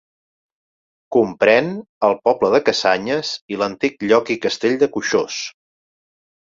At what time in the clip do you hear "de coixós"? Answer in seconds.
4.87-5.43